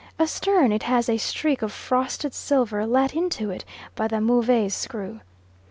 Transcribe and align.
Astern, 0.17 0.71
it 0.71 0.81
has 0.81 1.07
a 1.07 1.17
streak 1.17 1.61
of 1.61 1.71
frosted 1.71 2.33
silver 2.33 2.87
let 2.87 3.13
into 3.13 3.51
it 3.51 3.63
by 3.93 4.07
the 4.07 4.19
Move's 4.19 4.73
screw. 4.73 5.19